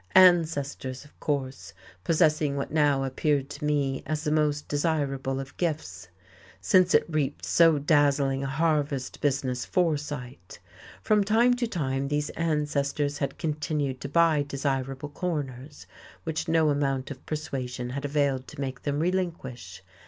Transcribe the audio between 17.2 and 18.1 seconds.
persuasion had